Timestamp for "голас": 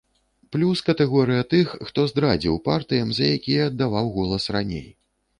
4.17-4.49